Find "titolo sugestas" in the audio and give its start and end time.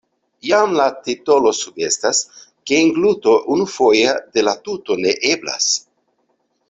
1.07-2.21